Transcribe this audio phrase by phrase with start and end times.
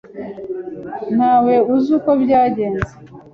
[1.15, 2.91] Ntawe uzi uko byagenze.